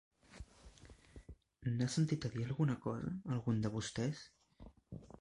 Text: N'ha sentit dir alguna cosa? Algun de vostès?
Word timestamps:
N'ha 1.75 1.89
sentit 1.97 2.27
dir 2.39 2.47
alguna 2.49 2.79
cosa? 2.89 3.15
Algun 3.37 3.65
de 3.67 3.75
vostès? 3.79 4.29